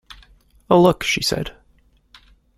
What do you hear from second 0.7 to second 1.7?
look," she said.